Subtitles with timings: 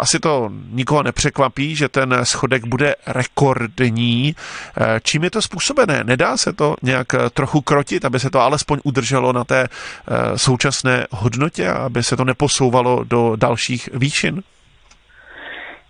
[0.00, 4.36] Asi to nikoho nepřekvapí, že ten schodek bude rekordní.
[4.76, 6.04] Eh, čím je to způsobené?
[6.04, 10.38] Nedá se to nějak eh, trochu krotit, aby se to alespoň udrželo na té eh,
[10.38, 14.42] současné hodnotě, aby se to neposouvalo do dalších výšin?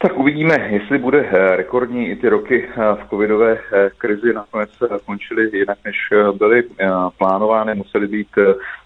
[0.02, 2.08] Tak uvidíme, jestli bude rekordní.
[2.08, 3.58] I ty roky v covidové
[3.98, 4.70] krizi nakonec
[5.06, 5.96] končily jinak, než
[6.38, 6.62] byly
[7.18, 7.74] plánovány.
[7.74, 8.28] Musely být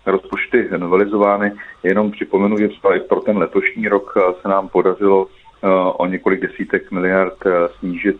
[0.06, 1.52] rozpočty novelizovány.
[1.82, 5.26] Jenom připomenu, že třeba i pro ten letošní rok se nám podařilo
[5.96, 7.38] o několik desítek miliard
[7.78, 8.16] snížit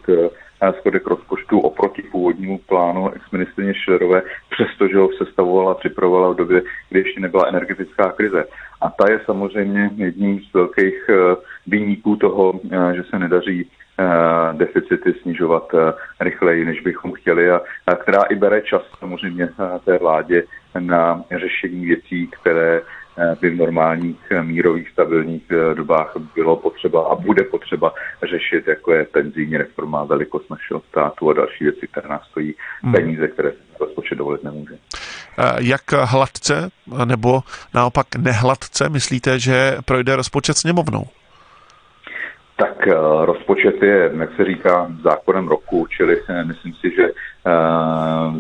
[0.79, 7.01] schodek rozpočtu oproti původnímu plánu ex-ministrině Šlerové, přestože ho sestavovala a připravovala v době, kdy
[7.01, 8.45] ještě nebyla energetická krize.
[8.81, 11.11] A ta je samozřejmě jedním z velkých
[11.67, 12.61] výniků toho,
[12.95, 13.71] že se nedaří
[14.53, 15.73] deficity snižovat
[16.21, 17.61] rychleji, než bychom chtěli a,
[18.03, 19.49] která i bere čas samozřejmě
[19.85, 20.45] té vládě
[20.79, 22.81] na řešení věcí, které
[23.19, 27.95] Eh, by v normálních eh, mírových stabilních eh, dobách bylo potřeba a bude potřeba
[28.31, 32.93] řešit, jako je penzijní reforma, velikost našeho státu a další věci, které nás stojí hmm.
[32.93, 34.75] peníze, které se rozpočet dovolit nemůže.
[35.59, 36.71] Jak hladce
[37.05, 37.41] nebo
[37.75, 41.05] naopak nehladce myslíte, že projde rozpočet sněmovnou?
[42.57, 42.87] Tak
[43.25, 47.11] rozpočet je, jak se říká, zákonem roku, čili myslím si, že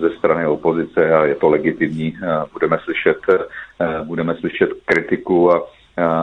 [0.00, 2.16] ze strany opozice a je to legitimní,
[2.52, 3.18] budeme slyšet
[3.80, 5.62] Eh, budeme slyšet kritiku a,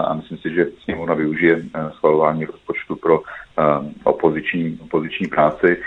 [0.03, 3.64] a myslím si, že sněmovna využije eh, schvalování rozpočtu pro eh,
[4.03, 5.78] opoziční, opoziční práci.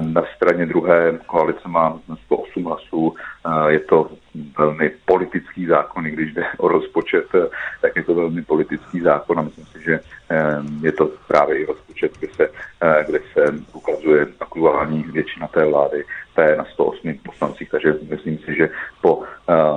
[0.00, 3.14] Na straně druhé koalice má 108 hlasů,
[3.68, 4.10] je to
[4.58, 7.24] velmi politický zákon, i když jde o rozpočet,
[7.80, 10.00] tak je to velmi politický zákon a myslím si, že
[10.82, 12.50] je to právě i rozpočet, kde se,
[13.06, 18.70] kde se ukazuje aktuální většina té vlády, té na 108 poslancích, takže myslím si, že
[19.00, 19.22] po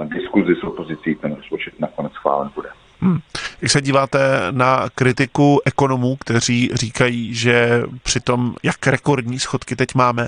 [0.04, 2.70] diskuzi s opozicí ten rozpočet nakonec schválen bude.
[3.02, 3.20] Hmm.
[3.62, 4.20] Jak se díváte
[4.52, 10.28] na kritiku ekonomů, kteří říkají, že při tom, jak rekordní schodky teď máme,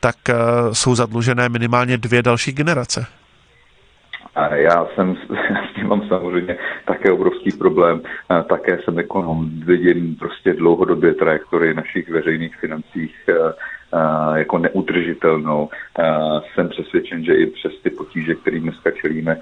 [0.00, 3.06] tak uh, jsou zadlužené minimálně dvě další generace?
[4.50, 5.16] Já jsem
[5.70, 8.02] s tím mám samozřejmě také obrovský problém.
[8.48, 13.16] Také jsem ekonom, vidím prostě dlouhodobě trajektory našich veřejných financích
[14.34, 15.68] jako neudržitelnou.
[16.54, 19.40] Jsem přesvědčen, že i přes ty potíže, kterým dneska čelíme,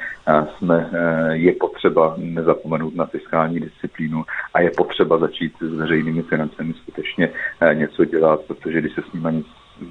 [0.57, 0.91] jsme,
[1.33, 7.31] je potřeba nezapomenout na fiskální disciplínu a je potřeba začít s veřejnými financemi skutečně
[7.73, 9.47] něco dělat, protože když se s nimi nic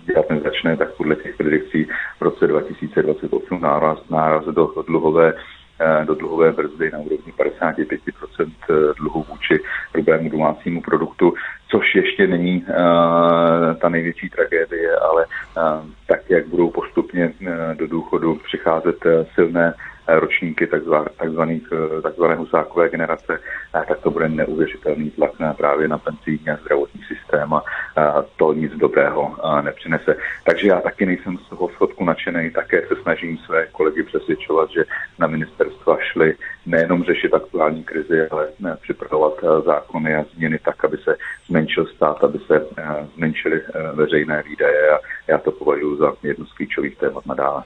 [0.06, 1.88] dělat nezačne, tak podle těch predikcí
[2.20, 5.34] v roce 2028 náraz, náraz do dluhové
[6.06, 9.60] do dluhové brzdy na úrovni 55% eh, dluhu vůči
[9.94, 11.34] hrubému domácímu produktu,
[11.74, 17.88] což ještě není uh, ta největší tragédie, ale uh, tak, jak budou postupně uh, do
[17.88, 18.96] důchodu přicházet
[19.36, 19.74] silné
[20.08, 23.40] ročníky takzvané husákové generace,
[23.72, 27.64] tak to bude neuvěřitelný tlak na právě na penzijní a zdravotní systém a
[28.36, 30.16] to nic dobrého nepřinese.
[30.44, 34.84] Takže já taky nejsem z toho schodku nadšený, také se snažím své kolegy přesvědčovat, že
[35.20, 36.36] na ministerstva šli
[36.66, 38.48] nejenom řešit aktuální krizi, ale
[38.82, 39.34] připravovat
[39.66, 41.13] zákony a změny tak, aby se
[42.04, 42.68] stát, aby se
[43.16, 43.62] zmenšily
[43.94, 47.64] veřejné výdaje a já to považuji za jednu z klíčových témat nadále.